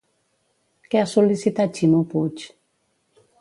[0.93, 2.47] Què ha sol·licitat Ximo Puig?